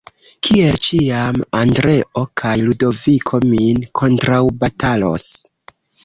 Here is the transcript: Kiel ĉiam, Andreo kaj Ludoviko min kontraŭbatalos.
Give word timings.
Kiel 0.47 0.77
ĉiam, 0.85 1.35
Andreo 1.57 2.23
kaj 2.41 2.53
Ludoviko 2.61 3.41
min 3.49 3.83
kontraŭbatalos. 4.01 5.27